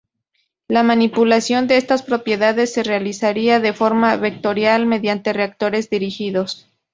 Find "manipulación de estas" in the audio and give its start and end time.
0.81-2.01